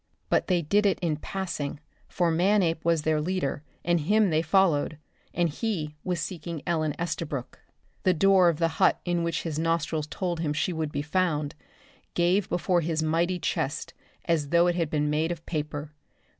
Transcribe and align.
But 0.29 0.47
they 0.47 0.63
did 0.63 0.87
it 0.87 0.97
in 1.01 1.17
passing, 1.17 1.79
for 2.07 2.31
Manape 2.31 2.83
was 2.83 3.03
their 3.03 3.21
leader, 3.21 3.61
and 3.85 3.99
him 3.99 4.31
they 4.31 4.41
followed 4.41 4.97
and 5.31 5.47
he 5.47 5.95
was 6.03 6.19
seeking 6.19 6.63
Ellen 6.65 6.95
Estabrook. 6.97 7.59
The 8.01 8.15
door 8.15 8.49
of 8.49 8.57
the 8.57 8.67
hut 8.81 8.99
in 9.05 9.21
which 9.21 9.43
his 9.43 9.59
nostrils 9.59 10.07
told 10.07 10.39
him 10.39 10.53
she 10.53 10.73
would 10.73 10.91
be 10.91 11.03
found, 11.03 11.53
gave 12.15 12.49
before 12.49 12.81
his 12.81 13.03
mighty 13.03 13.37
chest 13.37 13.93
as 14.25 14.49
though 14.49 14.65
it 14.65 14.73
had 14.73 14.89
been 14.89 15.11
made 15.11 15.31
of 15.31 15.45
paper. 15.45 15.93